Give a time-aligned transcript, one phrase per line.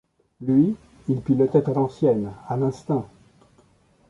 [0.41, 0.75] Lui,
[1.09, 3.05] il pilotait à l'ancienne, à l'instinct.